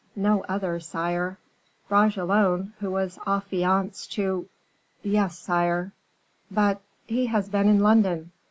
[0.15, 1.37] "No other, sire."
[1.87, 4.49] "Bragelonne, who was affianced to"
[5.03, 5.91] "Yes, sire."
[6.49, 8.31] "But he has been in London."